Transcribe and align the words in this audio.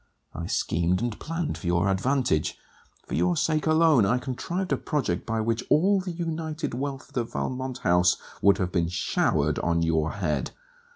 I 0.33 0.47
schemed 0.47 0.99
and 1.03 1.19
planned 1.19 1.59
for 1.59 1.67
your 1.67 1.87
advantage. 1.87 2.57
For 3.05 3.13
your 3.13 3.37
sake 3.37 3.67
alone, 3.67 4.03
I 4.03 4.17
contrived 4.17 4.71
a 4.71 4.77
project 4.77 5.27
by 5.27 5.41
which 5.41 5.63
all 5.69 6.01
the 6.01 6.09
united 6.11 6.73
wealth 6.73 7.09
of 7.09 7.13
the 7.13 7.23
Valmont 7.23 7.77
house 7.83 8.17
would 8.41 8.57
have 8.57 8.71
been 8.71 8.87
showered 8.89 9.59
on 9.59 9.83
your 9.83 10.13
head. 10.13 10.49